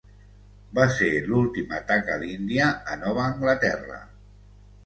[0.77, 4.01] Va ser l'últim atac a l'Índia a Nova Anglaterra.